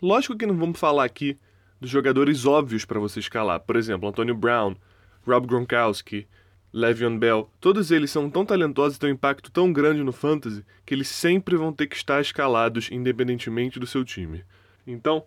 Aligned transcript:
Lógico 0.02 0.38
que 0.38 0.45
não 0.45 0.55
vamos 0.55 0.80
falar 0.80 1.05
aqui 1.05 1.38
dos 1.81 1.89
jogadores 1.89 2.45
óbvios 2.45 2.86
para 2.86 3.00
você 3.00 3.20
escalar, 3.20 3.59
por 3.61 3.75
exemplo, 3.75 4.08
Antonio 4.08 4.36
Brown, 4.36 4.75
Rob 5.25 5.48
Gronkowski, 5.48 6.27
Le'Veon 6.74 7.20
Bell, 7.20 7.48
todos 7.62 7.92
eles 7.92 8.10
são 8.10 8.32
tão 8.32 8.44
talentosos 8.44 8.98
e 8.98 9.00
têm 9.00 9.12
um 9.12 9.14
impacto 9.14 9.52
tão 9.52 9.72
grande 9.72 10.02
no 10.02 10.12
fantasy 10.12 10.66
que 10.84 10.96
eles 10.96 11.08
sempre 11.08 11.56
vão 11.56 11.72
ter 11.72 11.86
que 11.86 11.96
estar 11.96 12.20
escalados 12.20 12.90
independentemente 12.92 13.80
do 13.80 13.86
seu 13.86 14.04
time. 14.04 14.44
Então, 14.88 15.24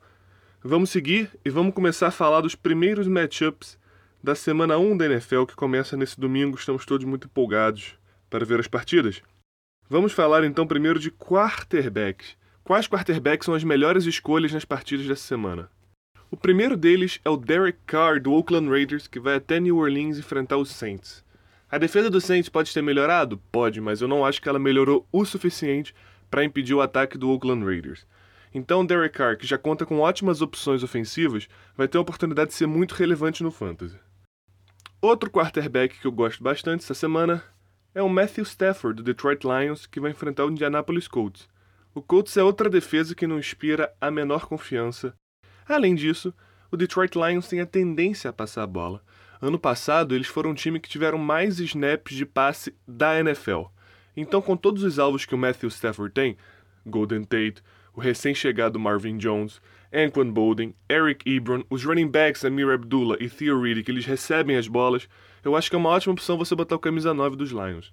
vamos 0.61 0.91
seguir 0.91 1.31
e 1.45 1.51
vamos 1.51 1.73
começar 1.73 2.09
a 2.09 2.11
falar 2.11 2.41
dos 2.41 2.57
primeiros 2.57 3.07
matchups 3.07 3.79
da 4.21 4.35
semana 4.35 4.77
1 4.77 4.97
da 4.97 5.07
NFL 5.07 5.45
que 5.45 5.55
começa 5.55 5.97
nesse 5.97 6.19
domingo. 6.19 6.57
Estamos 6.57 6.85
todos 6.85 7.07
muito 7.07 7.29
empolgados 7.29 7.95
para 8.29 8.45
ver 8.45 8.59
as 8.59 8.67
partidas. 8.67 9.23
Vamos 9.89 10.13
falar 10.13 10.43
então 10.43 10.67
primeiro 10.67 10.99
de 10.99 11.13
quarterbacks. 11.13 12.37
Quais 12.65 12.89
quarterbacks 12.89 13.47
são 13.47 13.55
as 13.55 13.63
melhores 13.63 14.05
escolhas 14.05 14.53
nas 14.53 14.65
partidas 14.65 15.07
dessa 15.07 15.23
semana? 15.23 15.71
O 16.29 16.37
primeiro 16.37 16.77
deles 16.77 17.21
é 17.25 17.31
o 17.31 17.37
Derek 17.37 17.79
Carr 17.87 18.21
do 18.21 18.33
Oakland 18.33 18.69
Raiders, 18.69 19.07
que 19.07 19.21
vai 19.21 19.37
até 19.37 19.61
New 19.61 19.77
Orleans 19.77 20.19
enfrentar 20.19 20.57
os 20.57 20.71
Saints. 20.71 21.25
A 21.69 21.79
defesa 21.79 22.09
do 22.09 22.21
Saints 22.21 22.49
pode 22.49 22.73
ter 22.73 22.81
melhorado? 22.81 23.39
Pode, 23.51 23.81
mas 23.81 24.01
eu 24.01 24.07
não 24.07 24.25
acho 24.25 24.41
que 24.41 24.49
ela 24.49 24.59
melhorou 24.59 25.07
o 25.11 25.25
suficiente 25.25 25.93
para 26.31 26.45
impedir 26.45 26.75
o 26.75 26.81
ataque 26.81 27.19
do 27.19 27.29
Oakland 27.29 27.65
Raiders. 27.65 28.07
Então, 28.55 28.87
Derek 28.87 29.19
Carr, 29.19 29.37
que 29.37 29.47
já 29.47 29.59
conta 29.59 29.85
com 29.85 29.99
ótimas 29.99 30.41
opções 30.41 30.85
ofensivas, 30.85 31.49
vai 31.77 31.89
ter 31.89 31.99
a 31.99 32.01
oportunidade 32.01 32.51
de 32.51 32.57
ser 32.57 32.67
muito 32.67 32.95
relevante 32.95 33.43
no 33.43 33.51
fantasy. 33.51 33.99
Outro 35.03 35.29
quarterback 35.29 35.99
que 35.99 36.07
eu 36.07 36.13
gosto 36.13 36.43
bastante 36.43 36.85
essa 36.85 36.95
semana 36.95 37.43
é 37.93 38.01
o 38.01 38.09
Matthew 38.09 38.45
Stafford 38.45 38.97
do 38.97 39.03
Detroit 39.03 39.45
Lions, 39.45 39.87
que 39.87 40.01
vai 40.01 40.13
enfrentar 40.13 40.45
o 40.45 40.51
Indianapolis 40.51 41.09
Colts. 41.09 41.49
O 41.93 42.01
Colts 42.01 42.37
é 42.37 42.43
outra 42.43 42.71
defesa 42.71 43.15
que 43.15 43.27
não 43.27 43.39
inspira 43.39 43.93
a 44.01 44.11
menor 44.11 44.47
confiança. 44.47 45.15
Além 45.69 45.95
disso, 45.95 46.33
o 46.71 46.77
Detroit 46.77 47.17
Lions 47.17 47.49
tem 47.49 47.61
a 47.61 47.67
tendência 47.67 48.31
a 48.31 48.33
passar 48.33 48.63
a 48.63 48.67
bola. 48.67 49.03
Ano 49.41 49.59
passado, 49.59 50.15
eles 50.15 50.27
foram 50.27 50.51
o 50.51 50.55
time 50.55 50.81
que 50.81 50.89
tiveram 50.89 51.19
mais 51.19 51.61
snaps 51.61 52.17
de 52.17 52.25
passe 52.25 52.75
da 52.87 53.19
NFL. 53.19 53.65
Então, 54.17 54.41
com 54.41 54.57
todos 54.57 54.83
os 54.83 54.99
alvos 54.99 55.27
que 55.27 55.35
o 55.35 55.39
Matthew 55.39 55.69
Stafford 55.69 56.15
tem, 56.15 56.37
Golden 56.87 57.25
Tate, 57.25 57.63
o 57.95 58.01
recém-chegado 58.01 58.79
Marvin 58.79 59.19
Jones, 59.19 59.61
Anquan 59.93 60.31
Bolden, 60.31 60.75
Eric 60.91 61.31
Ebron, 61.31 61.63
os 61.69 61.85
running 61.85 62.09
backs 62.09 62.45
Amir 62.45 62.69
Abdullah 62.71 63.17
e 63.21 63.29
Theo 63.29 63.61
Riddick, 63.61 63.91
eles 63.91 64.07
recebem 64.07 64.57
as 64.57 64.69
bolas, 64.69 65.09
eu 65.45 65.55
acho 65.55 65.71
que 65.71 65.77
é 65.77 65.79
uma 65.79 65.91
ótima 65.91 66.13
opção 66.13 66.37
você 66.37 66.55
botar 66.55 66.77
o 66.77 66.79
camisa 66.79 67.15
9 67.15 67.37
dos 67.37 67.51
Lions. 67.51 67.93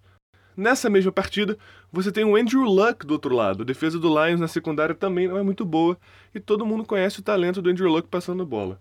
Nessa 0.55 0.89
mesma 0.89 1.11
partida, 1.11 1.57
você 1.91 2.11
tem 2.11 2.23
o 2.23 2.35
Andrew 2.35 2.63
Luck 2.63 3.05
do 3.05 3.11
outro 3.11 3.33
lado. 3.33 3.63
A 3.63 3.65
defesa 3.65 3.97
do 3.99 4.07
Lions 4.07 4.39
na 4.39 4.47
secundária 4.47 4.93
também 4.93 5.27
não 5.27 5.37
é 5.37 5.43
muito 5.43 5.65
boa 5.65 5.97
e 6.33 6.39
todo 6.39 6.65
mundo 6.65 6.85
conhece 6.85 7.19
o 7.19 7.23
talento 7.23 7.61
do 7.61 7.69
Andrew 7.69 7.89
Luck 7.89 8.07
passando 8.07 8.45
bola. 8.45 8.79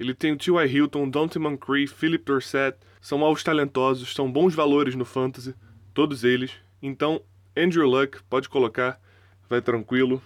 Ele 0.00 0.14
tem 0.14 0.32
o 0.32 0.36
T.Y. 0.38 0.66
Hilton, 0.66 1.10
Dante 1.10 1.38
Moncrief, 1.38 1.92
Philip 1.92 2.24
Dorsett, 2.24 2.78
são 3.02 3.22
alvos 3.22 3.44
talentosos, 3.44 4.14
são 4.14 4.32
bons 4.32 4.54
valores 4.54 4.94
no 4.94 5.04
fantasy, 5.04 5.54
todos 5.92 6.24
eles. 6.24 6.52
Então, 6.80 7.20
Andrew 7.54 7.86
Luck, 7.86 8.22
pode 8.22 8.48
colocar, 8.48 8.98
vai 9.46 9.60
tranquilo, 9.60 10.22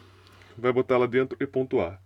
vai 0.57 0.73
botar 0.73 0.97
lá 0.97 1.07
dentro 1.07 1.37
e 1.41 1.45
pontuar. 1.45 2.01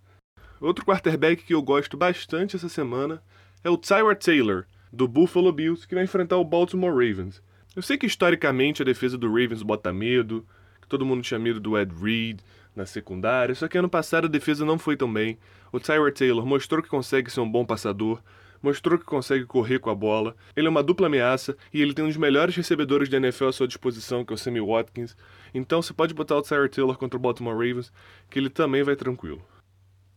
Outro 0.59 0.83
quarterback 0.83 1.43
que 1.43 1.53
eu 1.53 1.61
gosto 1.61 1.95
bastante 1.95 2.55
essa 2.55 2.67
semana 2.67 3.21
é 3.63 3.69
o 3.69 3.77
Tyra 3.77 4.15
Taylor, 4.15 4.65
do 4.91 5.07
Buffalo 5.07 5.51
Bills, 5.51 5.87
que 5.87 5.93
vai 5.93 6.05
enfrentar 6.05 6.37
o 6.37 6.43
Baltimore 6.43 6.89
Ravens. 6.89 7.39
Eu 7.75 7.83
sei 7.83 7.99
que 7.99 8.07
historicamente 8.07 8.81
a 8.81 8.85
defesa 8.85 9.15
do 9.15 9.27
Ravens 9.27 9.61
bota 9.61 9.93
medo, 9.93 10.43
que 10.81 10.87
todo 10.87 11.05
mundo 11.05 11.21
tinha 11.21 11.39
medo 11.39 11.59
do 11.59 11.77
Ed 11.77 11.93
Reed, 12.01 12.39
na 12.79 12.85
secundária, 12.85 13.53
só 13.53 13.67
que 13.67 13.77
ano 13.77 13.89
passado 13.89 14.25
a 14.25 14.29
defesa 14.29 14.65
não 14.65 14.79
foi 14.79 14.97
tão 14.97 15.11
bem. 15.11 15.37
O 15.71 15.79
Tyler 15.79 16.13
Taylor 16.13 16.45
mostrou 16.45 16.81
que 16.81 16.89
consegue 16.89 17.29
ser 17.29 17.41
um 17.41 17.51
bom 17.51 17.65
passador, 17.65 18.21
mostrou 18.61 18.97
que 18.97 19.05
consegue 19.05 19.45
correr 19.45 19.79
com 19.79 19.89
a 19.89 19.95
bola. 19.95 20.35
Ele 20.55 20.67
é 20.67 20.69
uma 20.69 20.81
dupla 20.81 21.07
ameaça 21.07 21.55
e 21.73 21.81
ele 21.81 21.93
tem 21.93 22.05
um 22.05 22.07
dos 22.07 22.17
melhores 22.17 22.55
recebedores 22.55 23.09
da 23.09 23.17
NFL 23.17 23.47
à 23.47 23.51
sua 23.51 23.67
disposição, 23.67 24.23
que 24.23 24.33
é 24.33 24.35
o 24.35 24.37
Sammy 24.37 24.61
Watkins. 24.61 25.15
Então 25.53 25.81
você 25.81 25.93
pode 25.93 26.13
botar 26.13 26.37
o 26.37 26.41
Tyler 26.41 26.69
Taylor 26.69 26.97
contra 26.97 27.17
o 27.17 27.21
Baltimore 27.21 27.53
Ravens, 27.53 27.91
que 28.29 28.39
ele 28.39 28.49
também 28.49 28.81
vai 28.81 28.95
tranquilo. 28.95 29.45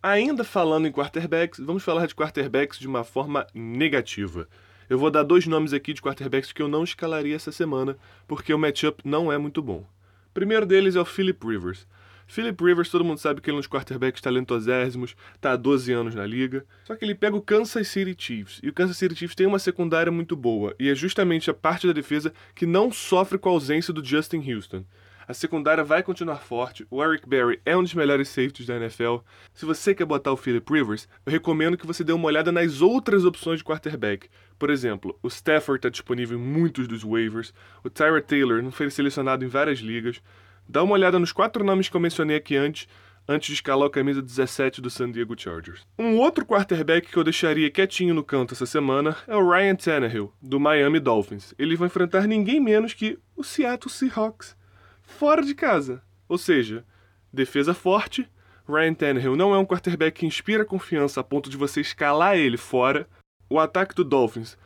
Ainda 0.03 0.43
falando 0.43 0.87
em 0.87 0.93
quarterbacks, 0.93 1.61
vamos 1.61 1.85
falar 1.85 2.07
de 2.07 2.15
quarterbacks 2.15 2.79
de 2.79 2.89
uma 2.89 3.05
forma 3.05 3.47
negativa. 3.55 4.49
Eu 4.91 4.99
vou 4.99 5.11
dar 5.11 5.23
dois 5.23 5.47
nomes 5.47 5.73
aqui 5.73 5.93
de 5.93 6.03
quarterbacks 6.03 6.53
que 6.53 6.61
eu 6.61 6.69
não 6.69 6.83
escalaria 6.85 7.37
essa 7.37 7.53
semana, 7.53 7.97
porque 8.27 8.53
o 8.53 8.59
matchup 8.59 9.01
não 9.05 9.33
é 9.33 9.39
muito 9.39 9.63
bom. 9.63 9.87
O 10.29 10.35
primeiro 10.35 10.67
deles 10.67 10.97
é 10.97 11.01
o 11.01 11.05
Philip 11.05 11.47
Rivers. 11.47 11.87
Philip 12.33 12.65
Rivers, 12.65 12.89
todo 12.89 13.05
mundo 13.05 13.19
sabe 13.19 13.43
que 13.43 13.51
ele 13.51 13.57
é 13.57 13.59
um 13.59 13.61
dos 13.61 13.69
quarterbacks 13.69 14.23
talentosérrimos, 14.23 15.15
tá 15.39 15.53
há 15.53 15.57
12 15.57 15.93
anos 15.93 16.15
na 16.15 16.25
liga. 16.25 16.65
Só 16.87 16.97
que 16.97 17.05
ele 17.05 17.15
pega 17.15 17.37
o 17.37 17.43
Kansas 17.43 17.87
City 17.89 18.17
Chiefs, 18.17 18.59
e 18.63 18.71
o 18.71 18.73
Kansas 18.73 18.97
City 18.97 19.15
Chiefs 19.15 19.35
tem 19.35 19.47
uma 19.47 19.59
secundária 19.59 20.11
muito 20.11 20.35
boa, 20.35 20.75
e 20.81 20.89
é 20.89 20.95
justamente 20.95 21.51
a 21.51 21.55
parte 21.55 21.87
da 21.87 21.93
defesa 21.93 22.33
que 22.55 22.65
não 22.65 22.91
sofre 22.91 23.37
com 23.37 23.51
a 23.51 23.53
ausência 23.53 23.93
do 23.93 24.03
Justin 24.03 24.51
Houston. 24.51 24.83
A 25.29 25.35
secundária 25.35 25.85
vai 25.85 26.03
continuar 26.03 26.39
forte. 26.39 26.87
O 26.91 27.05
Eric 27.05 27.29
Berry 27.29 27.61
é 27.67 27.77
um 27.77 27.83
dos 27.83 27.93
melhores 27.93 28.29
safeties 28.29 28.67
da 28.67 28.77
NFL. 28.77 29.17
Se 29.53 29.67
você 29.67 29.95
quer 29.95 30.07
botar 30.07 30.33
o 30.33 30.37
Philip 30.37 30.73
Rivers, 30.73 31.07
eu 31.27 31.33
recomendo 31.33 31.77
que 31.77 31.87
você 31.87 32.03
dê 32.03 32.15
uma 32.15 32.29
olhada 32.29 32.51
nas 32.51 32.81
outras 32.81 33.27
opções 33.27 33.59
de 33.59 33.65
quarterback. 33.65 34.29
Por 34.59 34.71
exemplo, 34.71 35.19
o 35.23 35.29
Stafford 35.29 35.79
está 35.79 35.91
disponível 35.91 36.39
em 36.39 36.43
muitos 36.43 36.89
dos 36.89 37.03
waivers. 37.03 37.53
O 37.85 37.91
Tyra 37.91 38.23
Taylor 38.23 38.63
não 38.63 38.73
foi 38.73 38.91
selecionado 38.91 39.45
em 39.45 39.49
várias 39.49 39.81
ligas. 39.81 40.23
Dá 40.69 40.83
uma 40.83 40.95
olhada 40.95 41.19
nos 41.19 41.33
quatro 41.33 41.65
nomes 41.65 41.89
que 41.89 41.97
eu 41.97 42.01
mencionei 42.01 42.37
aqui 42.37 42.57
antes, 42.57 42.89
antes 43.29 43.49
de 43.49 43.55
escalar 43.55 43.89
a 43.89 43.91
camisa 43.91 44.23
17 44.23 44.81
do 44.81 44.91
San 44.91 45.11
Diego 45.11 45.39
Chargers. 45.39 45.83
Um 45.99 46.17
outro 46.17 46.47
quarterback 46.47 47.11
que 47.11 47.17
eu 47.17 47.25
deixaria 47.25 47.71
quietinho 47.71 48.15
no 48.15 48.25
canto 48.25 48.55
essa 48.55 48.67
semana 48.67 49.17
é 49.27 49.37
o 49.37 49.49
Ryan 49.49 49.77
Tannehill, 49.77 50.33
do 50.41 50.59
Miami 50.59 51.01
Dolphins. 51.01 51.55
Ele 51.59 51.77
vai 51.77 51.87
enfrentar 51.87 52.27
ninguém 52.27 52.61
menos 52.61 52.95
que 52.95 53.19
o 53.37 53.45
Seattle 53.45 53.91
Seahawks, 53.91 54.57
fora 55.03 55.43
de 55.43 55.55
casa. 55.55 56.03
Ou 56.29 56.39
seja, 56.39 56.85
defesa 57.33 57.75
forte. 57.75 58.29
Ryan 58.69 58.95
Tannehill 58.95 59.37
não 59.37 59.55
é 59.55 59.59
um 59.59 59.67
quarterback 59.67 60.21
que 60.21 60.27
inspira 60.27 60.65
confiança 60.65 61.21
a 61.21 61.25
ponto 61.25 61.51
de 61.51 61.57
você 61.57 61.81
escalar 61.81 62.37
ele 62.37 62.57
fora. 62.57 63.09
O 63.51 63.59
ataque 63.59 63.95
do 63.95 64.05
Dolphins 64.05 64.57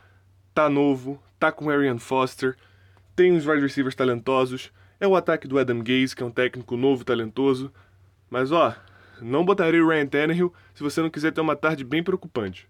tá 0.55 0.69
novo, 0.71 1.23
tá 1.39 1.53
com 1.53 1.69
Arian 1.69 1.99
Foster, 1.99 2.57
tem 3.15 3.33
uns 3.33 3.47
wide 3.47 3.61
receivers 3.61 3.95
talentosos, 3.95 4.71
é 5.01 5.07
o 5.07 5.17
ataque 5.17 5.47
do 5.47 5.59
Adam 5.59 5.79
Gaze, 5.79 6.15
que 6.15 6.23
é 6.23 6.27
um 6.27 6.31
técnico 6.31 6.77
novo, 6.77 7.05
talentoso. 7.05 7.73
Mas 8.31 8.53
ó, 8.53 8.75
não 9.21 9.45
botaria 9.45 9.85
o 9.85 9.89
Ryan 9.89 10.07
Tannehill 10.07 10.53
se 10.75 10.83
você 10.83 11.01
não 11.01 11.11
quiser 11.11 11.33
ter 11.33 11.41
uma 11.41 11.57
tarde 11.57 11.85
bem 11.85 12.03
preocupante. 12.03 12.69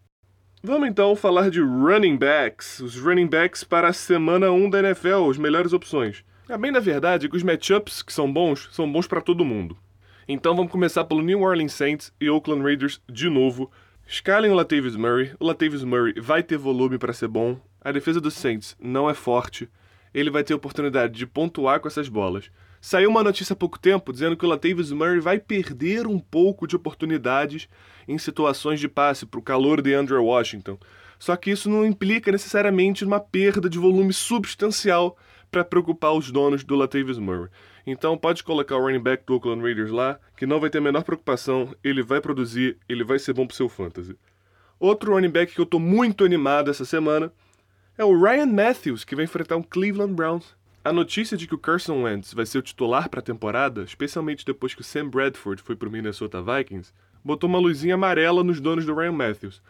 Vamos 0.62 0.88
então 0.88 1.14
falar 1.14 1.50
de 1.50 1.61
running 1.61 2.17
backs, 2.17 2.81
os 2.81 2.96
running 2.96 3.26
backs 3.26 3.62
para 3.62 3.88
a 3.88 3.93
semana 3.93 4.50
1 4.50 4.70
da 4.70 4.81
NFL, 4.81 5.31
as 5.31 5.38
melhores 5.38 5.73
opções. 5.73 6.25
A 6.49 6.56
bem 6.56 6.70
na 6.70 6.81
verdade 6.81 7.26
é 7.26 7.28
que 7.28 7.37
os 7.37 7.43
matchups 7.43 8.02
que 8.02 8.12
são 8.12 8.32
bons, 8.32 8.69
são 8.72 8.90
bons 8.90 9.06
para 9.06 9.20
todo 9.20 9.44
mundo. 9.44 9.76
Então 10.29 10.56
vamos 10.56 10.72
começar 10.72 11.05
pelo 11.05 11.22
New 11.22 11.43
Orleans 11.43 11.72
Saints 11.72 12.12
e 12.20 12.29
Oakland 12.29 12.62
Raiders 12.62 13.00
de 13.08 13.29
novo. 13.29 13.70
Escalem 14.08 14.50
o 14.50 14.55
Latavius 14.55 14.96
Murray. 14.96 15.32
O 15.38 15.46
Latavius 15.46 15.84
Murray 15.84 16.14
vai 16.20 16.43
ter 16.43 16.56
volume 16.56 16.99
para 16.99 17.12
ser 17.12 17.29
bom. 17.29 17.61
A 17.81 17.93
defesa 17.93 18.20
dos 18.20 18.34
Saints 18.34 18.76
não 18.81 19.08
é 19.08 19.14
forte 19.14 19.69
ele 20.16 20.30
vai 20.30 20.42
ter 20.42 20.54
oportunidade 20.54 21.12
de 21.12 21.26
pontuar 21.26 21.78
com 21.78 21.88
essas 21.88 22.08
bolas. 22.08 22.50
Saiu 22.80 23.10
uma 23.10 23.22
notícia 23.22 23.52
há 23.52 23.56
pouco 23.56 23.78
tempo 23.78 24.14
dizendo 24.14 24.34
que 24.34 24.46
o 24.46 24.48
Latavius 24.48 24.90
Murray 24.90 25.20
vai 25.20 25.38
perder 25.38 26.06
um 26.06 26.18
pouco 26.18 26.66
de 26.66 26.74
oportunidades 26.74 27.68
em 28.08 28.16
situações 28.16 28.80
de 28.80 28.88
passe 28.88 29.26
para 29.26 29.38
o 29.38 29.42
calor 29.42 29.82
de 29.82 29.92
Andrew 29.92 30.24
Washington. 30.24 30.78
Só 31.18 31.36
que 31.36 31.50
isso 31.50 31.68
não 31.68 31.84
implica 31.84 32.32
necessariamente 32.32 33.04
uma 33.04 33.20
perda 33.20 33.68
de 33.68 33.78
volume 33.78 34.10
substancial 34.10 35.18
para 35.50 35.62
preocupar 35.62 36.14
os 36.14 36.30
donos 36.32 36.64
do 36.64 36.76
Latavius 36.76 37.19
Murray. 37.19 37.50
Então 37.86 38.16
pode 38.16 38.42
colocar 38.42 38.76
o 38.76 38.80
running 38.80 39.02
back 39.02 39.22
do 39.26 39.34
Oakland 39.34 39.60
Raiders 39.60 39.90
lá, 39.90 40.19
que 40.34 40.46
não 40.46 40.58
vai 40.58 40.70
ter 40.70 40.78
a 40.78 40.80
menor 40.80 41.04
preocupação, 41.04 41.76
ele 41.84 42.02
vai 42.02 42.22
produzir, 42.22 42.78
ele 42.88 43.04
vai 43.04 43.19
ser 43.19 43.34
bom 43.34 43.46
pro 43.46 43.54
seu 43.54 43.69
fantasy. 43.69 44.16
Outro 44.80 45.12
running 45.12 45.28
back 45.28 45.54
que 45.54 45.60
eu 45.60 45.66
tô 45.66 45.78
muito 45.78 46.24
animado 46.24 46.70
essa 46.70 46.86
semana 46.86 47.30
é 47.98 48.04
o 48.04 48.19
Ryan 48.19 48.46
Matthews, 48.46 49.04
que 49.04 49.16
vai 49.16 49.25
enfrentar 49.25 49.56
o 49.56 49.64
Cleveland 49.64 50.12
Browns. 50.12 50.54
A 50.84 50.93
notícia 50.93 51.37
de 51.37 51.46
que 51.46 51.54
o 51.54 51.58
Carson 51.58 52.02
Wentz 52.02 52.34
vai 52.34 52.44
ser 52.44 52.58
o 52.58 52.62
titular 52.62 53.08
para 53.08 53.20
a 53.20 53.22
temporada, 53.22 53.82
especialmente 53.82 54.44
depois 54.44 54.75
que 54.75 54.82
o 54.82 54.84
Sam 54.84 55.08
Bradford 55.08 55.62
foi 55.62 55.75
para 55.75 55.88
o 55.88 55.90
Minnesota 55.90 56.43
Vikings, 56.43 56.93
botou 57.25 57.48
uma 57.48 57.58
luzinha 57.58 57.94
amarela 57.94 58.44
nos 58.44 58.60
donos 58.60 58.84
do 58.84 58.94
Ryan 58.94 59.12
Matthews. 59.12 59.62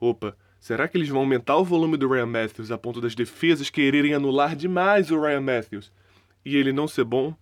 Opa, 0.00 0.34
será 0.58 0.88
que 0.88 0.96
eles 0.96 1.08
vão 1.08 1.20
aumentar 1.20 1.56
o 1.56 1.64
volume 1.64 1.98
do 1.98 2.08
Ryan 2.08 2.26
Matthews 2.26 2.70
a 2.70 2.78
ponto 2.78 3.00
das 3.00 3.14
defesas 3.14 3.68
quererem 3.68 4.14
anular 4.14 4.56
demais 4.56 5.10
o 5.10 5.20
Ryan 5.20 5.42
Matthews 5.42 5.92
e 6.44 6.56
ele 6.56 6.72
não 6.72 6.88
ser 6.88 7.04
bom? 7.04 7.36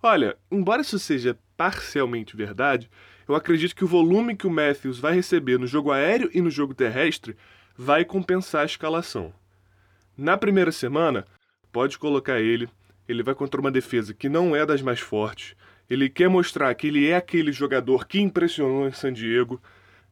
Olha, 0.00 0.36
embora 0.50 0.80
isso 0.80 0.98
seja 0.98 1.36
parcialmente 1.56 2.36
verdade, 2.36 2.88
eu 3.28 3.34
acredito 3.34 3.74
que 3.74 3.84
o 3.84 3.88
volume 3.88 4.36
que 4.36 4.46
o 4.46 4.50
Matthews 4.50 4.98
vai 5.00 5.12
receber 5.12 5.58
no 5.58 5.66
jogo 5.66 5.90
aéreo 5.90 6.30
e 6.32 6.40
no 6.40 6.50
jogo 6.50 6.72
terrestre 6.72 7.36
vai 7.76 8.04
compensar 8.04 8.62
a 8.62 8.66
escalação. 8.66 9.34
Na 10.22 10.36
primeira 10.36 10.70
semana, 10.70 11.24
pode 11.72 11.98
colocar 11.98 12.38
ele, 12.40 12.68
ele 13.08 13.22
vai 13.22 13.34
contra 13.34 13.58
uma 13.58 13.70
defesa 13.70 14.12
que 14.12 14.28
não 14.28 14.54
é 14.54 14.66
das 14.66 14.82
mais 14.82 15.00
fortes. 15.00 15.56
Ele 15.88 16.10
quer 16.10 16.28
mostrar 16.28 16.74
que 16.74 16.88
ele 16.88 17.08
é 17.08 17.16
aquele 17.16 17.50
jogador 17.52 18.06
que 18.06 18.20
impressionou 18.20 18.86
em 18.86 18.92
San 18.92 19.14
Diego. 19.14 19.58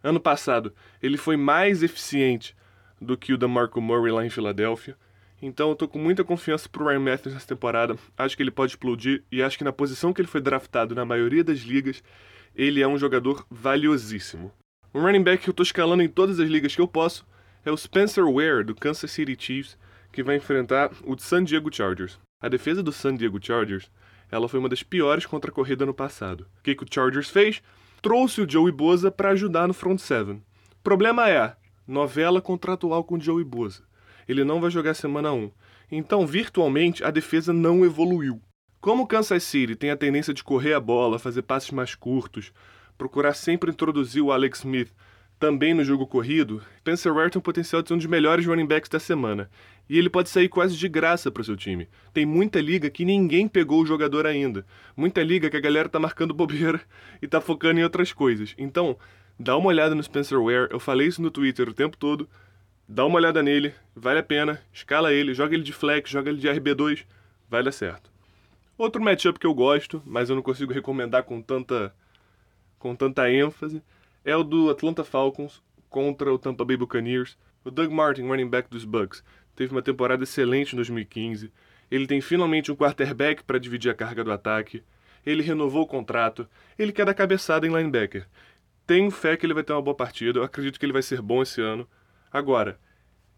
Ano 0.03 0.19
passado, 0.19 0.73
ele 1.03 1.19
foi 1.19 1.37
mais 1.37 1.83
eficiente 1.83 2.57
do 2.99 3.19
que 3.19 3.35
o 3.35 3.37
da 3.37 3.47
Marco 3.47 3.83
Murray 3.83 4.11
lá 4.11 4.25
em 4.25 4.31
Filadélfia. 4.31 4.97
Então 5.43 5.69
eu 5.69 5.77
tô 5.77 5.87
com 5.87 5.99
muita 5.99 6.25
confiança 6.25 6.71
pro 6.71 6.87
Ryan 6.87 7.01
Matthews 7.01 7.35
nessa 7.35 7.49
temporada. 7.49 7.95
Acho 8.17 8.35
que 8.35 8.43
ele 8.43 8.51
pode 8.51 8.73
explodir 8.73 9.23
e 9.31 9.43
acho 9.43 9.59
que 9.59 9.65
na 9.65 9.75
posição 9.75 10.15
que 10.15 10.23
ele 10.23 10.29
foi 10.29 10.41
draftado 10.41 10.95
na 10.95 11.05
maioria 11.05 11.45
das 11.45 11.59
ligas, 11.59 12.03
ele 12.57 12.81
é 12.81 12.89
um 12.89 12.97
jogador 12.97 13.47
valiosíssimo. 13.51 14.51
Um 14.95 15.03
running 15.03 15.23
back 15.23 15.45
que 15.45 15.51
eu 15.51 15.55
tô 15.55 15.63
escalando 15.63 16.03
em 16.03 16.09
todas 16.09 16.41
as 16.41 16.49
ligas 16.49 16.75
que 16.75 16.81
eu 16.81 16.89
posso 16.89 17.27
é 17.63 17.71
o 17.71 17.77
Spencer 17.77 18.25
Ware 18.25 18.65
do 18.65 18.75
Kansas 18.75 19.11
City 19.11 19.37
Chiefs, 19.39 19.77
que 20.19 20.23
vai 20.25 20.35
enfrentar 20.35 20.91
o 21.05 21.17
San 21.17 21.45
Diego 21.45 21.73
Chargers. 21.73 22.19
A 22.41 22.49
defesa 22.49 22.83
do 22.83 22.91
San 22.91 23.15
Diego 23.15 23.39
Chargers, 23.41 23.89
ela 24.29 24.49
foi 24.49 24.59
uma 24.59 24.69
das 24.69 24.83
piores 24.83 25.25
contra 25.25 25.49
a 25.49 25.55
corrida 25.55 25.87
no 25.87 25.95
passado. 25.95 26.45
O 26.59 26.63
que, 26.65 26.75
que 26.75 26.83
o 26.83 26.87
Chargers 26.91 27.29
fez? 27.29 27.63
Trouxe 28.03 28.41
o 28.41 28.51
Joey 28.51 28.73
Boza 28.73 29.13
para 29.13 29.31
ajudar 29.31 29.69
no 29.69 29.75
front 29.75 30.01
seven. 30.01 30.43
Problema 30.83 31.31
é, 31.31 31.55
novela 31.87 32.43
contratual 32.43 33.05
com 33.05 33.15
o 33.15 33.21
Joey 33.21 33.45
Boza 33.45 33.89
ele 34.29 34.45
não 34.45 34.61
vai 34.61 34.71
jogar 34.71 34.93
semana 34.93 35.33
1. 35.33 35.51
Então, 35.91 36.27
virtualmente, 36.27 37.03
a 37.03 37.11
defesa 37.11 37.51
não 37.51 37.83
evoluiu. 37.83 38.43
Como 38.79 39.05
o 39.05 39.07
Kansas 39.07 39.43
City 39.43 39.75
tem 39.75 39.91
a 39.91 39.97
tendência 39.97 40.35
de 40.35 40.45
correr 40.45 40.75
a 40.75 40.81
bola, 40.81 41.19
fazer 41.19 41.43
passes 41.43 41.71
mais 41.71 41.95
curtos, 41.95 42.53
procurar 42.99 43.33
sempre 43.33 43.71
introduzir 43.71 44.23
o 44.23 44.31
Alex 44.31 44.59
Smith 44.59 44.93
também 45.39 45.73
no 45.73 45.85
jogo 45.85 46.07
corrido, 46.07 46.61
Spencer 46.79 47.15
Ware 47.15 47.31
tem 47.31 47.39
o 47.39 47.43
potencial 47.43 47.81
de 47.81 47.89
ser 47.89 47.95
um 47.95 47.99
dos 47.99 48.07
melhores 48.07 48.45
running 48.45 48.67
backs 48.67 48.91
da 48.91 48.99
semana. 48.99 49.49
E 49.89 49.99
ele 49.99 50.11
pode 50.11 50.29
sair 50.29 50.49
quase 50.49 50.77
de 50.77 50.89
graça 50.89 51.31
para 51.31 51.41
o 51.41 51.45
seu 51.45 51.57
time. 51.57 51.89
Tem 52.13 52.27
muita 52.27 52.61
liga 52.61 52.91
que 52.91 53.05
ninguém 53.05 53.49
pegou 53.49 53.83
o 53.83 53.87
jogador 53.87 54.27
ainda. 54.27 54.67
Muita 54.97 55.23
liga 55.23 55.49
que 55.49 55.57
a 55.57 55.61
galera 55.61 55.89
tá 55.89 55.99
marcando 55.99 56.35
bobeira 56.35 56.81
e 57.23 57.27
tá 57.27 57.41
focando 57.41 57.81
em 57.81 57.83
outras 57.83 58.13
coisas. 58.13 58.55
Então, 58.59 58.99
dá 59.39 59.57
uma 59.57 59.69
olhada 59.69 59.95
no 59.95 60.03
Spencer 60.03 60.39
Ware. 60.41 60.69
Eu 60.71 60.79
falei 60.79 61.07
isso 61.07 61.23
no 61.23 61.31
Twitter 61.31 61.69
o 61.69 61.75
tempo 61.75 61.97
todo. 61.97 62.29
Dá 62.87 63.05
uma 63.05 63.17
olhada 63.17 63.43
nele, 63.43 63.75
vale 63.95 64.19
a 64.19 64.23
pena, 64.23 64.63
escala 64.73 65.13
ele, 65.13 65.35
joga 65.35 65.55
ele 65.55 65.63
de 65.63 65.75
flex, 65.75 66.09
joga 66.09 66.31
ele 66.31 66.39
de 66.39 66.49
RB2, 66.49 67.05
vai 67.47 67.63
dar 67.63 67.71
certo. 67.71 68.11
Outro 68.79 69.03
matchup 69.03 69.39
que 69.39 69.47
eu 69.47 69.53
gosto, 69.53 70.03
mas 70.07 70.31
eu 70.31 70.37
não 70.37 70.43
consigo 70.43 70.73
recomendar 70.73 71.25
com 71.25 71.43
tanta 71.43 71.95
com 72.79 72.95
tanta 72.95 73.31
ênfase, 73.31 73.83
é 74.25 74.35
o 74.37 74.45
do 74.45 74.71
Atlanta 74.71 75.05
Falcons 75.05 75.63
contra 75.91 76.33
o 76.33 76.39
Tampa 76.39 76.65
Bay 76.65 76.77
Buccaneers. 76.77 77.37
O 77.65 77.71
Doug 77.71 77.91
Martin, 77.91 78.23
running 78.23 78.49
back 78.49 78.71
dos 78.71 78.85
Bucks, 78.85 79.23
teve 79.59 79.73
uma 79.73 79.83
temporada 79.83 80.23
excelente 80.23 80.73
em 80.73 80.77
2015. 80.77 81.51
Ele 81.91 82.07
tem 82.07 82.21
finalmente 82.21 82.71
um 82.71 82.77
quarterback 82.77 83.43
para 83.43 83.59
dividir 83.59 83.91
a 83.91 83.95
carga 83.95 84.23
do 84.23 84.31
ataque. 84.31 84.85
Ele 85.27 85.43
renovou 85.43 85.83
o 85.83 85.87
contrato. 85.87 86.49
Ele 86.79 86.93
quer 86.93 87.05
dar 87.05 87.13
cabeçada 87.13 87.67
em 87.67 87.75
linebacker. 87.75 88.29
Tenho 88.87 89.11
fé 89.11 89.37
que 89.37 89.45
ele 89.45 89.55
vai 89.55 89.65
ter 89.65 89.73
uma 89.73 89.83
boa 89.83 89.97
partida. 89.97 90.39
Eu 90.39 90.45
acredito 90.45 90.79
que 90.79 90.87
ele 90.87 90.93
vai 90.93 91.03
ser 91.03 91.21
bom 91.21 91.43
esse 91.43 91.61
ano. 91.61 91.89
Agora, 92.31 92.79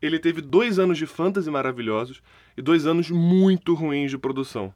ele 0.02 0.18
teve 0.18 0.42
dois 0.42 0.78
anos 0.78 0.98
de 0.98 1.06
fantasy 1.06 1.50
maravilhosos 1.50 2.22
e 2.54 2.60
dois 2.60 2.86
anos 2.86 3.10
muito 3.10 3.72
ruins 3.72 4.10
de 4.10 4.18
produção. 4.18 4.74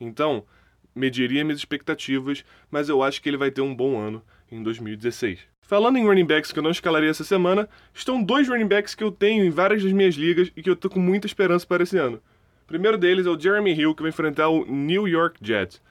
Então, 0.00 0.46
mediria 0.94 1.44
minhas 1.44 1.58
expectativas, 1.58 2.42
mas 2.70 2.88
eu 2.88 3.02
acho 3.02 3.20
que 3.20 3.28
ele 3.28 3.36
vai 3.36 3.50
ter 3.50 3.60
um 3.60 3.76
bom 3.76 4.00
ano 4.00 4.22
em 4.50 4.62
2016. 4.62 5.40
Falando 5.66 5.96
em 5.96 6.06
running 6.06 6.24
backs 6.24 6.52
que 6.52 6.60
eu 6.60 6.62
não 6.62 6.70
escalaria 6.70 7.10
essa 7.10 7.24
semana, 7.24 7.68
estão 7.92 8.22
dois 8.22 8.48
running 8.48 8.68
backs 8.68 8.94
que 8.94 9.02
eu 9.02 9.10
tenho 9.10 9.44
em 9.44 9.50
várias 9.50 9.82
das 9.82 9.90
minhas 9.90 10.14
ligas 10.14 10.52
e 10.56 10.62
que 10.62 10.70
eu 10.70 10.76
tô 10.76 10.88
com 10.88 11.00
muita 11.00 11.26
esperança 11.26 11.66
para 11.66 11.82
esse 11.82 11.98
ano. 11.98 12.22
O 12.62 12.68
primeiro 12.68 12.96
deles 12.96 13.26
é 13.26 13.30
o 13.30 13.38
Jeremy 13.38 13.72
Hill, 13.72 13.92
que 13.92 14.02
vai 14.02 14.10
enfrentar 14.10 14.48
o 14.48 14.64
New 14.64 15.08
York 15.08 15.40
Jets. 15.42 15.82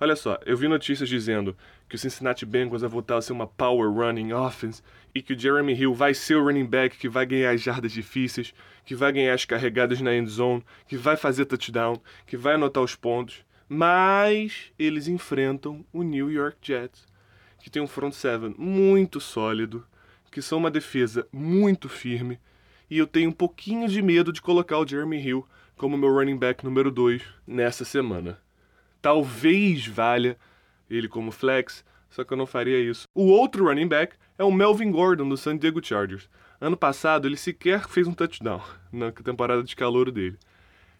Olha 0.00 0.14
só, 0.14 0.38
eu 0.46 0.56
vi 0.56 0.68
notícias 0.68 1.08
dizendo 1.08 1.56
que 1.88 1.96
o 1.96 1.98
Cincinnati 1.98 2.46
Bengals 2.46 2.82
vai 2.82 2.90
voltar 2.90 3.16
a 3.16 3.22
ser 3.22 3.32
uma 3.32 3.48
power 3.48 3.90
running 3.90 4.32
offense 4.32 4.80
e 5.12 5.20
que 5.20 5.32
o 5.32 5.38
Jeremy 5.38 5.74
Hill 5.74 5.94
vai 5.94 6.14
ser 6.14 6.36
o 6.36 6.44
running 6.44 6.66
back 6.66 6.96
que 6.96 7.08
vai 7.08 7.26
ganhar 7.26 7.50
as 7.50 7.60
jardas 7.60 7.90
difíceis, 7.90 8.54
que 8.84 8.94
vai 8.94 9.12
ganhar 9.12 9.34
as 9.34 9.44
carregadas 9.44 10.00
na 10.00 10.14
end 10.14 10.30
zone, 10.30 10.64
que 10.86 10.96
vai 10.96 11.16
fazer 11.16 11.46
touchdown, 11.46 12.00
que 12.24 12.36
vai 12.36 12.54
anotar 12.54 12.84
os 12.84 12.94
pontos. 12.94 13.44
Mas 13.68 14.70
eles 14.78 15.08
enfrentam 15.08 15.84
o 15.92 16.04
New 16.04 16.30
York 16.30 16.58
Jets, 16.62 17.04
que 17.64 17.70
tem 17.70 17.80
um 17.80 17.86
front 17.86 18.12
seven 18.12 18.54
muito 18.58 19.18
sólido, 19.18 19.86
que 20.30 20.42
são 20.42 20.58
uma 20.58 20.70
defesa 20.70 21.26
muito 21.32 21.88
firme, 21.88 22.38
e 22.90 22.98
eu 22.98 23.06
tenho 23.06 23.30
um 23.30 23.32
pouquinho 23.32 23.88
de 23.88 24.02
medo 24.02 24.30
de 24.30 24.42
colocar 24.42 24.76
o 24.78 24.86
Jeremy 24.86 25.16
Hill 25.16 25.48
como 25.74 25.96
meu 25.96 26.12
running 26.12 26.36
back 26.36 26.62
número 26.62 26.90
2 26.90 27.22
nessa 27.46 27.82
semana. 27.82 28.38
Talvez 29.00 29.86
valha 29.86 30.36
ele 30.90 31.08
como 31.08 31.32
flex, 31.32 31.82
só 32.10 32.22
que 32.22 32.34
eu 32.34 32.36
não 32.36 32.44
faria 32.44 32.78
isso. 32.78 33.08
O 33.14 33.28
outro 33.28 33.64
running 33.64 33.88
back 33.88 34.14
é 34.36 34.44
o 34.44 34.52
Melvin 34.52 34.90
Gordon 34.90 35.26
do 35.26 35.36
San 35.38 35.56
Diego 35.56 35.82
Chargers. 35.82 36.28
Ano 36.60 36.76
passado 36.76 37.26
ele 37.26 37.38
sequer 37.38 37.88
fez 37.88 38.06
um 38.06 38.12
touchdown 38.12 38.60
na 38.92 39.10
temporada 39.10 39.62
de 39.62 39.74
calor 39.74 40.10
dele. 40.10 40.36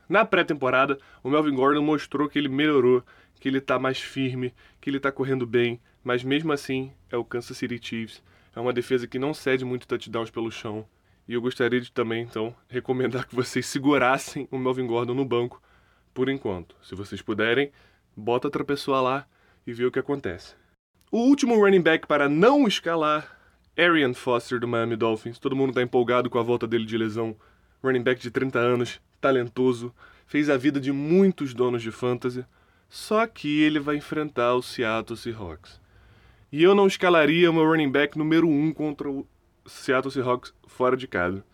Na 0.08 0.24
pré-temporada, 0.24 0.98
o 1.22 1.28
Melvin 1.28 1.56
Gordon 1.56 1.82
mostrou 1.82 2.26
que 2.26 2.38
ele 2.38 2.48
melhorou, 2.48 3.04
que 3.38 3.48
ele 3.48 3.58
está 3.58 3.78
mais 3.78 4.00
firme, 4.00 4.54
que 4.80 4.88
ele 4.88 4.96
está 4.96 5.12
correndo 5.12 5.46
bem, 5.46 5.78
mas 6.04 6.22
mesmo 6.22 6.52
assim 6.52 6.92
é 7.10 7.16
o 7.16 7.24
Kansas 7.24 7.56
City 7.56 7.80
Chiefs. 7.82 8.22
É 8.54 8.60
uma 8.60 8.72
defesa 8.72 9.06
que 9.06 9.18
não 9.18 9.32
cede 9.34 9.64
muito 9.64 9.88
touchdowns 9.88 10.30
pelo 10.30 10.52
chão. 10.52 10.86
E 11.26 11.32
eu 11.32 11.40
gostaria 11.40 11.80
de 11.80 11.90
também, 11.90 12.22
então, 12.22 12.54
recomendar 12.68 13.26
que 13.26 13.34
vocês 13.34 13.64
segurassem 13.66 14.46
o 14.50 14.58
Melvin 14.58 14.86
Gordon 14.86 15.14
no 15.14 15.24
banco 15.24 15.60
por 16.12 16.28
enquanto. 16.28 16.76
Se 16.82 16.94
vocês 16.94 17.22
puderem, 17.22 17.72
bota 18.14 18.46
outra 18.46 18.62
pessoa 18.62 19.00
lá 19.00 19.26
e 19.66 19.72
vê 19.72 19.86
o 19.86 19.90
que 19.90 19.98
acontece. 19.98 20.54
O 21.10 21.18
último 21.18 21.56
running 21.56 21.80
back 21.80 22.06
para 22.06 22.28
não 22.28 22.68
escalar, 22.68 23.38
Arian 23.76 24.14
Foster 24.14 24.60
do 24.60 24.68
Miami 24.68 24.96
Dolphins. 24.96 25.38
Todo 25.38 25.56
mundo 25.56 25.70
está 25.70 25.82
empolgado 25.82 26.28
com 26.28 26.38
a 26.38 26.42
volta 26.42 26.66
dele 26.66 26.84
de 26.84 26.98
lesão. 26.98 27.34
Running 27.82 28.02
back 28.02 28.20
de 28.20 28.30
30 28.30 28.58
anos, 28.58 29.00
talentoso, 29.20 29.92
fez 30.26 30.50
a 30.50 30.56
vida 30.56 30.80
de 30.80 30.92
muitos 30.92 31.54
donos 31.54 31.82
de 31.82 31.90
fantasy. 31.90 32.44
Só 32.88 33.26
que 33.26 33.62
ele 33.62 33.80
vai 33.80 33.96
enfrentar 33.96 34.54
o 34.54 34.62
Seattle 34.62 35.16
Seahawks. 35.16 35.80
E 36.54 36.62
eu 36.62 36.72
não 36.72 36.86
escalaria 36.86 37.50
meu 37.50 37.68
running 37.68 37.90
back 37.90 38.16
número 38.16 38.46
1 38.46 38.66
um 38.66 38.72
contra 38.72 39.10
o 39.10 39.26
Seattle 39.66 40.12
Seahawks 40.12 40.54
fora 40.68 40.96
de 40.96 41.08
casa. 41.08 41.44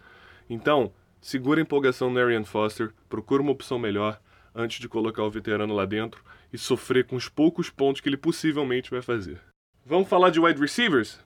Então, 0.46 0.92
segura 1.22 1.58
a 1.58 1.62
empolgação 1.62 2.10
no 2.10 2.20
Arian 2.20 2.44
Foster, 2.44 2.92
procura 3.08 3.40
uma 3.40 3.50
opção 3.50 3.78
melhor 3.78 4.20
antes 4.54 4.78
de 4.78 4.90
colocar 4.90 5.22
o 5.22 5.30
veterano 5.30 5.74
lá 5.74 5.86
dentro 5.86 6.22
e 6.52 6.58
sofrer 6.58 7.06
com 7.06 7.16
os 7.16 7.30
poucos 7.30 7.70
pontos 7.70 8.02
que 8.02 8.10
ele 8.10 8.18
possivelmente 8.18 8.90
vai 8.90 9.00
fazer. 9.00 9.40
Vamos 9.86 10.06
falar 10.06 10.28
de 10.28 10.38
wide 10.38 10.60
receivers? 10.60 11.18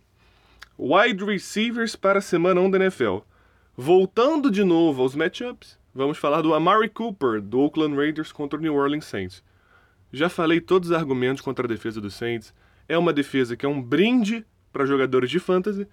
Wide 0.79 1.25
receivers 1.25 1.97
para 1.97 2.21
a 2.21 2.23
semana 2.23 2.61
1 2.61 2.71
da 2.71 2.79
NFL. 2.79 3.23
Voltando 3.77 4.53
de 4.53 4.63
novo 4.63 5.03
aos 5.03 5.17
matchups, 5.17 5.77
vamos 5.93 6.17
falar 6.17 6.43
do 6.43 6.55
Amari 6.55 6.91
Cooper, 6.91 7.43
do 7.43 7.59
Oakland 7.59 7.97
Raiders 7.97 8.31
contra 8.31 8.57
o 8.57 8.63
New 8.63 8.77
Orleans 8.77 9.07
Saints. 9.07 9.43
Já 10.13 10.29
falei 10.29 10.61
todos 10.61 10.91
os 10.91 10.97
argumentos 10.97 11.43
contra 11.43 11.67
a 11.67 11.69
defesa 11.69 12.01
dos 12.01 12.15
Saints. 12.15 12.55
É 12.89 12.99
uma 12.99 13.13
defesa 13.13 13.57
que 13.57 13.65
é 13.65 13.69
um 13.69 13.83
brinde 13.83 14.45
para 14.73 14.87
jogadores 14.87 15.31
de 15.31 15.39
fantasy. 15.39 15.87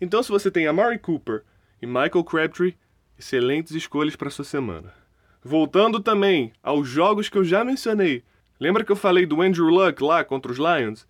Então, 0.00 0.22
se 0.22 0.30
você 0.30 0.50
tem 0.50 0.66
Amari 0.66 0.98
Cooper 0.98 1.42
e 1.82 1.86
Michael 1.86 2.24
Crabtree, 2.24 2.76
excelentes 3.18 3.74
escolhas 3.74 4.16
para 4.16 4.30
sua 4.30 4.44
semana. 4.44 4.92
Voltando 5.42 6.00
também 6.00 6.52
aos 6.62 6.88
jogos 6.88 7.28
que 7.28 7.36
eu 7.36 7.44
já 7.44 7.64
mencionei. 7.64 8.22
Lembra 8.60 8.84
que 8.84 8.92
eu 8.92 8.96
falei 8.96 9.26
do 9.26 9.40
Andrew 9.42 9.66
Luck 9.66 10.02
lá 10.02 10.24
contra 10.24 10.50
os 10.50 10.58
Lions? 10.58 11.06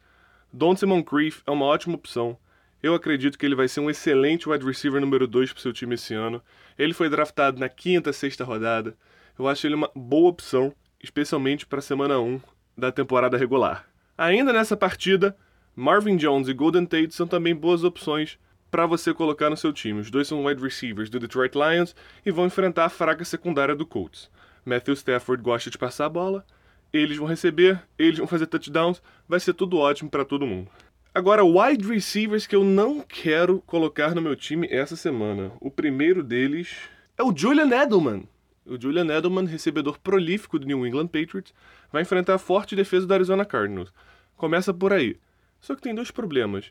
Don 0.53 0.75
Moncrief 0.87 1.43
é 1.47 1.51
uma 1.51 1.67
ótima 1.67 1.95
opção. 1.95 2.37
Eu 2.83 2.95
acredito 2.95 3.39
que 3.39 3.45
ele 3.45 3.55
vai 3.55 3.69
ser 3.69 3.81
um 3.81 3.91
excelente 3.91 4.49
wide 4.49 4.65
receiver 4.65 5.01
número 5.01 5.27
2 5.27 5.53
para 5.53 5.63
seu 5.63 5.73
time 5.73 5.95
esse 5.95 6.15
ano. 6.15 6.43
Ele 6.79 6.95
foi 6.95 7.09
draftado 7.09 7.59
na 7.59 7.69
quinta, 7.69 8.13
sexta 8.13 8.45
rodada. 8.45 8.97
Eu 9.39 9.49
acho 9.49 9.67
ele 9.67 9.75
uma 9.75 9.91
boa 9.95 10.31
opção, 10.31 10.73
especialmente 11.03 11.67
para 11.67 11.81
a 11.81 11.83
semana 11.83 12.19
1 12.19 12.41
da 12.77 12.93
temporada 12.93 13.37
regular. 13.37 13.89
Ainda 14.19 14.53
nessa 14.53 14.77
partida, 14.77 15.37
Marvin 15.77 16.17
Jones 16.17 16.49
e 16.49 16.53
Golden 16.53 16.85
Tate 16.85 17.15
são 17.15 17.25
também 17.25 17.55
boas 17.55 17.85
opções 17.85 18.37
para 18.69 18.85
você 18.85 19.15
colocar 19.15 19.49
no 19.49 19.57
seu 19.57 19.73
time. 19.73 20.01
Os 20.01 20.11
dois 20.11 20.27
são 20.27 20.45
wide 20.45 20.61
receivers 20.61 21.09
do 21.09 21.21
Detroit 21.21 21.55
Lions 21.55 21.95
e 22.27 22.33
vão 22.33 22.47
enfrentar 22.47 22.87
a 22.87 22.89
fraca 22.89 23.25
secundária 23.25 23.77
do 23.77 23.87
Colts. 23.87 24.29
Matthew 24.65 24.95
Stafford 24.95 25.41
gosta 25.41 25.71
de 25.71 25.79
passar 25.79 26.07
a 26.07 26.09
bola, 26.09 26.45
eles 26.93 27.17
vão 27.17 27.29
receber, 27.29 27.81
eles 27.97 28.19
vão 28.19 28.27
fazer 28.27 28.47
touchdowns, 28.47 29.01
vai 29.29 29.39
ser 29.39 29.55
tudo 29.55 29.79
ótimo 29.79 30.11
para 30.11 30.25
todo 30.25 30.45
mundo. 30.45 30.69
Agora, 31.15 31.45
wide 31.45 31.87
receivers 31.87 32.45
que 32.45 32.57
eu 32.57 32.65
não 32.65 33.01
quero 33.01 33.63
colocar 33.67 34.17
no 34.17 34.21
meu 34.21 34.35
time 34.35 34.67
essa 34.69 34.97
semana. 34.97 35.53
O 35.61 35.71
primeiro 35.71 36.25
deles 36.25 36.77
é 37.17 37.23
o 37.23 37.33
Julian 37.35 37.71
Edelman. 37.73 38.29
O 38.69 38.81
Julian 38.81 39.07
Edelman, 39.07 39.47
recebedor 39.47 39.99
prolífico 39.99 40.59
do 40.59 40.67
New 40.67 40.87
England 40.87 41.09
Patriots, 41.09 41.55
vai 41.91 42.03
enfrentar 42.03 42.35
a 42.35 42.39
forte 42.39 42.77
defesa 42.77 43.07
do 43.07 43.15
Arizona 43.15 43.45
Cardinals. 43.45 43.93
Começa 44.37 44.75
por 44.75 44.93
aí. 44.93 45.19
Só 45.61 45.75
que 45.75 45.83
tem 45.83 45.95
dois 45.95 46.11
problemas. 46.11 46.71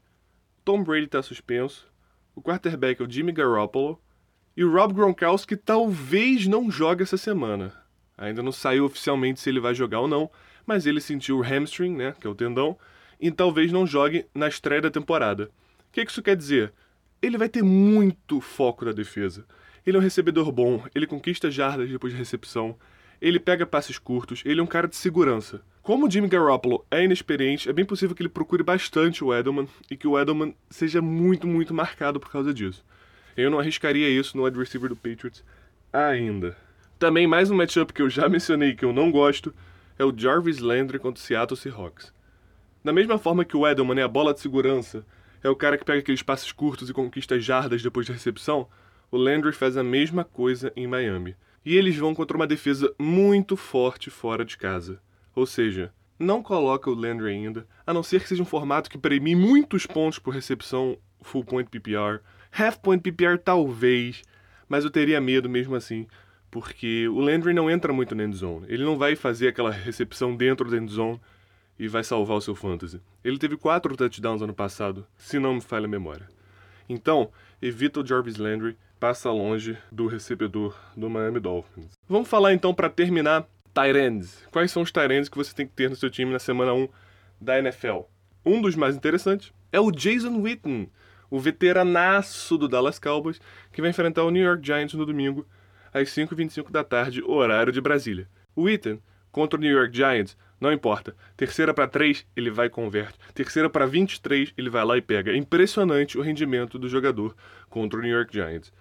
Tom 0.63 0.83
Brady 0.83 1.05
está 1.05 1.23
suspenso, 1.23 1.87
o 2.35 2.41
quarterback 2.41 3.01
é 3.01 3.05
o 3.05 3.09
Jimmy 3.09 3.31
Garoppolo 3.31 3.99
e 4.55 4.63
o 4.63 4.71
Rob 4.71 4.93
Gronkowski 4.93 5.55
talvez 5.55 6.45
não 6.45 6.69
jogue 6.69 7.03
essa 7.03 7.17
semana. 7.17 7.73
Ainda 8.17 8.43
não 8.43 8.51
saiu 8.51 8.85
oficialmente 8.85 9.39
se 9.39 9.49
ele 9.49 9.59
vai 9.59 9.73
jogar 9.73 10.01
ou 10.01 10.07
não, 10.07 10.29
mas 10.65 10.85
ele 10.85 10.99
sentiu 11.01 11.37
o 11.37 11.41
hamstring, 11.41 11.95
né, 11.95 12.13
que 12.19 12.27
é 12.27 12.29
o 12.29 12.35
tendão, 12.35 12.77
e 13.19 13.31
talvez 13.31 13.71
não 13.71 13.87
jogue 13.87 14.25
na 14.35 14.47
estreia 14.47 14.81
da 14.81 14.91
temporada. 14.91 15.45
O 15.89 15.91
que 15.91 16.01
isso 16.01 16.21
quer 16.21 16.35
dizer? 16.35 16.73
Ele 17.21 17.37
vai 17.37 17.49
ter 17.49 17.63
muito 17.63 18.39
foco 18.39 18.85
na 18.85 18.91
defesa. 18.91 19.45
Ele 19.87 19.95
é 19.95 19.99
um 20.01 20.03
recebedor 20.03 20.51
bom, 20.51 20.83
ele 20.93 21.07
conquista 21.07 21.49
jardas 21.49 21.89
depois 21.89 22.11
de 22.11 22.19
recepção, 22.19 22.75
ele 23.21 23.39
pega 23.39 23.65
passes 23.65 23.97
curtos, 23.97 24.43
ele 24.43 24.59
é 24.59 24.63
um 24.63 24.67
cara 24.67 24.85
de 24.85 24.97
segurança. 24.97 25.61
Como 25.81 26.05
o 26.05 26.11
Jimmy 26.11 26.27
Garoppolo 26.27 26.85
é 26.91 27.05
inexperiente, 27.05 27.69
é 27.69 27.73
bem 27.73 27.85
possível 27.85 28.13
que 28.13 28.21
ele 28.21 28.27
procure 28.27 28.63
bastante 28.63 29.23
o 29.23 29.33
Edelman 29.33 29.65
e 29.89 29.95
que 29.95 30.05
o 30.05 30.19
Edelman 30.19 30.53
seja 30.69 31.01
muito, 31.01 31.47
muito 31.47 31.73
marcado 31.73 32.19
por 32.19 32.29
causa 32.29 32.53
disso. 32.53 32.83
Eu 33.37 33.49
não 33.49 33.59
arriscaria 33.59 34.09
isso 34.09 34.35
no 34.35 34.43
wide 34.43 34.59
receiver 34.59 34.89
do 34.89 34.95
Patriots 34.97 35.41
ainda. 35.93 36.57
Também 36.99 37.25
mais 37.25 37.49
um 37.49 37.55
matchup 37.55 37.93
que 37.93 38.01
eu 38.01 38.09
já 38.09 38.27
mencionei 38.27 38.75
que 38.75 38.83
eu 38.83 38.91
não 38.91 39.09
gosto 39.09 39.55
é 39.97 40.03
o 40.03 40.13
Jarvis 40.13 40.59
Landry 40.59 40.99
contra 40.99 41.23
o 41.23 41.25
Seattle 41.25 41.57
Seahawks. 41.57 42.11
Da 42.83 42.91
mesma 42.91 43.17
forma 43.17 43.45
que 43.45 43.55
o 43.55 43.65
Edelman 43.65 44.01
é 44.01 44.03
a 44.03 44.09
bola 44.09 44.33
de 44.33 44.41
segurança, 44.41 45.05
é 45.41 45.49
o 45.49 45.55
cara 45.55 45.77
que 45.77 45.85
pega 45.85 45.99
aqueles 45.99 46.21
passes 46.21 46.51
curtos 46.51 46.89
e 46.89 46.93
conquista 46.93 47.39
jardas 47.39 47.81
depois 47.81 48.05
da 48.05 48.11
recepção, 48.11 48.67
o 49.11 49.17
Landry 49.17 49.53
faz 49.53 49.77
a 49.77 49.83
mesma 49.83 50.23
coisa 50.23 50.71
em 50.75 50.87
Miami. 50.87 51.35
E 51.65 51.75
eles 51.75 51.97
vão 51.97 52.15
contra 52.15 52.37
uma 52.37 52.47
defesa 52.47 52.93
muito 52.97 53.57
forte 53.57 54.09
fora 54.09 54.45
de 54.45 54.57
casa. 54.57 55.01
Ou 55.35 55.45
seja, 55.45 55.93
não 56.19 56.41
coloca 56.41 56.89
o 56.89 56.95
Landry 56.95 57.29
ainda, 57.29 57.67
a 57.85 57.93
não 57.93 58.01
ser 58.01 58.21
que 58.21 58.27
seja 58.27 58.41
um 58.41 58.45
formato 58.45 58.89
que 58.89 58.97
premie 58.97 59.35
muitos 59.35 59.85
pontos 59.85 60.19
por 60.19 60.33
recepção 60.33 60.97
full 61.21 61.43
point 61.43 61.69
PPR. 61.69 62.21
Half 62.57 62.77
point 62.77 63.01
PPR 63.01 63.37
talvez, 63.37 64.23
mas 64.67 64.83
eu 64.83 64.89
teria 64.89 65.21
medo 65.21 65.49
mesmo 65.49 65.75
assim, 65.75 66.07
porque 66.49 67.07
o 67.07 67.19
Landry 67.19 67.53
não 67.53 67.69
entra 67.69 67.93
muito 67.93 68.15
na 68.15 68.23
endzone. 68.23 68.65
Ele 68.69 68.83
não 68.83 68.97
vai 68.97 69.15
fazer 69.15 69.49
aquela 69.49 69.71
recepção 69.71 70.35
dentro 70.35 70.69
da 70.69 70.77
endzone 70.77 71.19
e 71.77 71.87
vai 71.87 72.03
salvar 72.03 72.37
o 72.37 72.41
seu 72.41 72.55
fantasy. 72.55 72.99
Ele 73.23 73.37
teve 73.37 73.57
quatro 73.57 73.95
touchdowns 73.95 74.41
ano 74.41 74.53
passado, 74.53 75.05
se 75.17 75.37
não 75.37 75.55
me 75.55 75.61
falha 75.61 75.85
a 75.85 75.89
memória. 75.89 76.27
Então, 76.89 77.29
evita 77.61 77.99
o 77.99 78.05
Jarvis 78.05 78.37
Landry, 78.37 78.77
passa 78.99 79.31
longe 79.31 79.77
do 79.91 80.07
recebedor 80.07 80.75
do 80.95 81.09
Miami 81.09 81.39
Dolphins. 81.39 81.91
Vamos 82.07 82.27
falar 82.27 82.53
então 82.53 82.73
para 82.73 82.89
terminar 82.89 83.47
Tyrands. 83.73 84.43
Quais 84.51 84.71
são 84.71 84.81
os 84.81 84.91
Tyrands 84.91 85.29
que 85.29 85.37
você 85.37 85.53
tem 85.53 85.67
que 85.67 85.73
ter 85.73 85.89
no 85.89 85.95
seu 85.95 86.09
time 86.09 86.31
na 86.31 86.39
semana 86.39 86.73
1 86.73 86.87
da 87.39 87.59
NFL? 87.59 88.01
Um 88.45 88.61
dos 88.61 88.75
mais 88.75 88.95
interessantes 88.95 89.51
é 89.71 89.79
o 89.79 89.91
Jason 89.91 90.41
Witten, 90.41 90.89
o 91.29 91.39
veteranaço 91.39 92.57
do 92.57 92.67
Dallas 92.67 92.97
Cowboys, 92.97 93.39
que 93.71 93.81
vai 93.81 93.89
enfrentar 93.91 94.23
o 94.23 94.31
New 94.31 94.43
York 94.43 94.65
Giants 94.65 94.93
no 94.95 95.05
domingo, 95.05 95.45
às 95.93 96.09
5h25 96.09 96.71
da 96.71 96.83
tarde, 96.83 97.21
horário 97.23 97.71
de 97.71 97.81
Brasília. 97.81 98.27
O 98.55 98.63
Witten, 98.63 99.01
contra 99.31 99.59
o 99.59 99.61
New 99.61 99.71
York 99.71 99.95
Giants, 99.95 100.37
não 100.59 100.71
importa. 100.71 101.15
Terceira 101.35 101.73
para 101.73 101.87
3, 101.87 102.25
ele 102.35 102.49
vai 102.49 102.67
e 102.67 102.69
converte. 102.69 103.19
Terceira 103.33 103.69
para 103.69 103.85
23, 103.85 104.53
ele 104.57 104.69
vai 104.69 104.83
lá 104.83 104.97
e 104.97 105.01
pega. 105.01 105.31
É 105.31 105.35
impressionante 105.35 106.17
o 106.17 106.21
rendimento 106.21 106.79
do 106.79 106.89
jogador 106.89 107.35
contra 107.69 107.99
o 107.99 108.01
New 108.01 108.11
York 108.11 108.33
Giants. 108.33 108.73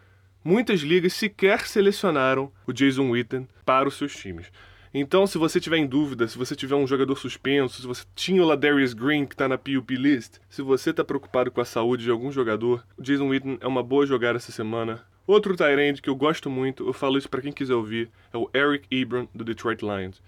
Muitas 0.49 0.79
ligas 0.83 1.13
sequer 1.13 1.67
selecionaram 1.67 2.53
o 2.69 2.73
Jason 2.73 3.11
Witten 3.11 3.49
para 3.65 3.89
os 3.89 3.97
seus 3.97 4.15
times. 4.15 4.47
Então, 4.95 5.27
se 5.27 5.39
você 5.39 5.59
tiver 5.59 5.79
em 5.79 5.89
dúvida, 5.89 6.29
se 6.29 6.39
você 6.39 6.55
tiver 6.55 6.77
um 6.77 6.87
jogador 6.87 7.17
suspenso, 7.17 7.81
se 7.83 7.87
você 7.89 8.05
tinha 8.15 8.41
o 8.41 8.47
Ladarius 8.47 8.95
Green 8.95 9.27
que 9.27 9.35
está 9.35 9.49
na 9.49 9.59
PUP 9.59 9.97
list, 9.97 10.35
se 10.49 10.63
você 10.63 10.91
está 10.91 11.03
preocupado 11.03 11.51
com 11.51 11.61
a 11.61 11.65
saúde 11.65 12.05
de 12.05 12.13
algum 12.13 12.31
jogador, 12.31 12.87
o 12.97 13.03
Jason 13.03 13.27
Witten 13.27 13.59
é 13.61 13.67
uma 13.67 13.83
boa 13.83 14.07
jogada 14.07 14.37
essa 14.37 14.53
semana. 14.53 15.05
Outro 15.27 15.57
Tyrande 15.57 16.01
que 16.01 16.09
eu 16.09 16.15
gosto 16.15 16.49
muito, 16.49 16.87
eu 16.87 16.93
falo 16.93 17.19
isso 17.19 17.29
para 17.29 17.43
quem 17.43 17.51
quiser 17.51 17.75
ouvir, 17.75 18.09
é 18.33 18.39
o 18.39 18.49
Eric 18.55 18.87
Ebron 18.89 19.27
do 19.35 19.43
Detroit 19.43 19.83
Lions. 19.83 20.23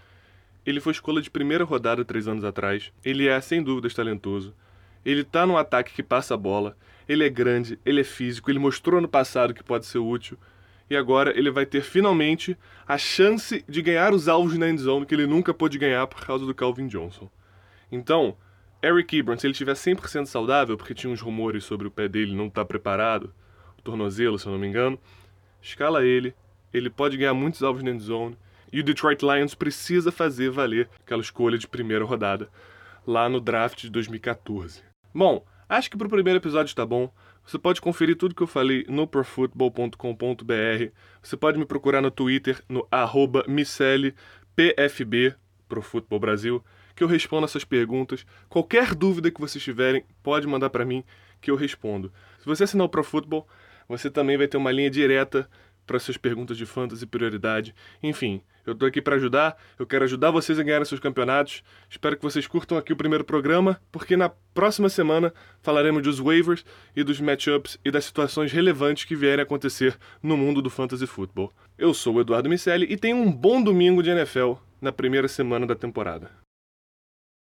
Ele 0.67 0.81
foi 0.81 0.95
escolha 0.95 1.23
de 1.23 1.31
primeira 1.31 1.63
rodada 1.63 2.05
três 2.05 2.27
anos 2.27 2.43
atrás. 2.43 2.91
Ele 3.05 3.29
é, 3.29 3.41
sem 3.41 3.63
dúvidas, 3.63 3.95
talentoso. 3.95 4.53
Ele 5.05 5.23
tá 5.23 5.47
num 5.47 5.57
ataque 5.57 5.95
que 5.95 6.03
passa 6.03 6.35
a 6.35 6.37
bola. 6.37 6.77
Ele 7.09 7.25
é 7.25 7.29
grande, 7.31 7.79
ele 7.85 8.01
é 8.01 8.05
físico, 8.05 8.51
ele 8.51 8.59
mostrou 8.59 9.01
no 9.01 9.09
passado 9.09 9.55
que 9.55 9.65
pode 9.65 9.87
ser 9.87 9.99
útil 9.99 10.39
e 10.91 10.97
agora 10.97 11.37
ele 11.37 11.51
vai 11.51 11.67
ter 11.67 11.83
finalmente 11.83 12.57
a 12.87 12.97
chance 12.97 13.65
de 13.69 13.83
ganhar 13.83 14.13
os 14.13 14.29
alvos 14.29 14.57
na 14.57 14.69
endzone 14.69 15.07
que 15.07 15.15
ele 15.15 15.27
nunca 15.27 15.53
pôde 15.53 15.79
ganhar 15.79 16.07
por 16.07 16.25
causa 16.25 16.47
do 16.47 16.55
Calvin 16.55 16.87
Johnson. 16.87 17.31
Então, 17.91 18.37
Eric 18.83 19.19
Ebron, 19.19 19.37
se 19.37 19.47
ele 19.47 19.53
estiver 19.53 19.75
100% 19.75 20.27
saudável, 20.27 20.77
porque 20.77 20.95
tinha 20.95 21.13
uns 21.13 21.21
rumores 21.21 21.65
sobre 21.65 21.87
o 21.87 21.91
pé 21.91 22.09
dele 22.09 22.35
não 22.35 22.47
estar 22.47 22.63
tá 22.63 22.67
preparado, 22.67 23.35
o 23.79 23.83
tornozelo, 23.83 24.39
se 24.39 24.47
eu 24.47 24.53
não 24.53 24.59
me 24.59 24.67
engano, 24.67 24.99
escala 25.61 26.05
ele, 26.05 26.35
ele 26.73 26.89
pode 26.89 27.17
ganhar 27.17 27.35
muitos 27.35 27.63
alvos 27.63 27.83
na 27.83 27.91
endzone, 27.91 28.39
e 28.73 28.81
o 28.81 28.85
Detroit 28.85 29.23
Lions 29.23 29.55
precisa 29.55 30.13
fazer 30.13 30.51
valer 30.51 30.89
aquela 31.01 31.23
escolha 31.23 31.59
de 31.59 31.67
primeira 31.67 32.05
rodada 32.05 32.49
lá 33.07 33.29
no 33.29 33.41
draft 33.41 33.81
de 33.81 33.91
2014. 33.91 34.83
Bom, 35.15 35.45
acho 35.69 35.91
que 35.91 35.97
para 35.97 36.07
o 36.07 36.11
primeiro 36.11 36.39
episódio 36.39 36.71
está 36.71 36.85
bom. 36.87 37.13
Você 37.45 37.59
pode 37.59 37.81
conferir 37.81 38.17
tudo 38.17 38.35
que 38.35 38.43
eu 38.43 38.47
falei 38.47 38.85
no 38.89 39.07
profootball.com.br. 39.07 40.93
Você 41.23 41.37
pode 41.37 41.59
me 41.59 41.65
procurar 41.65 42.03
no 42.03 42.11
Twitter, 42.11 42.63
no 42.69 42.87
arroba 42.91 43.45
PFB, 44.55 45.35
Brasil, 46.19 46.65
que 46.95 47.05
eu 47.05 47.09
respondo 47.09 47.45
essas 47.45 47.65
perguntas. 47.65 48.27
Qualquer 48.49 48.95
dúvida 48.95 49.31
que 49.31 49.41
vocês 49.41 49.63
tiverem, 49.63 50.05
pode 50.23 50.47
mandar 50.47 50.71
para 50.71 50.85
mim 50.85 51.05
que 51.41 51.51
eu 51.51 51.57
respondo. 51.57 52.13
Se 52.39 52.47
você 52.47 52.65
assinar 52.65 52.87
o 52.87 52.89
Profutbol, 52.89 53.47
você 53.89 54.11
também 54.11 54.37
vai 54.37 54.49
ter 54.49 54.57
uma 54.57 54.73
linha 54.73 54.91
direta 54.91 55.49
para 55.89 55.99
suas 55.99 56.19
perguntas 56.19 56.57
de 56.57 56.67
fantasy 56.67 57.07
prioridade. 57.07 57.75
Enfim, 58.03 58.43
eu 58.67 58.75
estou 58.75 58.87
aqui 58.87 59.01
para 59.01 59.17
ajudar, 59.17 59.57
eu 59.79 59.87
quero 59.87 60.05
ajudar 60.05 60.31
vocês 60.31 60.59
a 60.59 60.63
ganhar 60.63 60.85
seus 60.85 61.01
campeonatos. 61.01 61.65
Espero 61.89 62.17
que 62.17 62.23
vocês 62.23 62.47
curtam 62.47 62.77
aqui 62.77 62.93
o 62.93 62.97
primeiro 62.97 63.25
programa, 63.25 63.81
porque 63.91 64.15
na 64.17 64.29
próxima 64.29 64.91
semana 64.91 65.33
falaremos 65.63 66.03
dos 66.03 66.21
waivers 66.21 66.65
e 66.95 67.03
dos 67.03 67.19
matchups 67.19 67.79
e 67.83 67.91
das 67.91 68.05
situações 68.05 68.53
relevantes 68.53 69.05
que 69.05 69.17
vierem 69.17 69.41
a 69.41 69.43
acontecer 69.45 69.97
no 70.23 70.37
mundo 70.37 70.61
do 70.61 70.69
fantasy 70.69 71.07
football. 71.07 71.51
Eu 71.79 71.95
sou 71.95 72.17
o 72.17 72.21
Eduardo 72.21 72.51
Micelli 72.51 72.87
e 72.91 72.97
tenho 72.97 73.17
um 73.17 73.33
bom 73.33 73.63
domingo 73.63 74.03
de 74.03 74.11
NFL 74.11 74.53
na 74.81 74.93
primeira 74.93 75.27
semana 75.27 75.67
da 75.67 75.75
temporada. 75.75 76.48